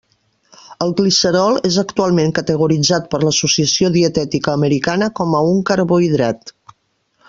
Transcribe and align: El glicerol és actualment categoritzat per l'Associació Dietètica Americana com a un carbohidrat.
El 0.85 0.93
glicerol 1.01 1.59
és 1.69 1.77
actualment 1.81 2.33
categoritzat 2.39 3.07
per 3.13 3.21
l'Associació 3.27 3.93
Dietètica 3.99 4.59
Americana 4.61 5.15
com 5.21 5.37
a 5.43 5.47
un 5.55 5.65
carbohidrat. 5.73 6.57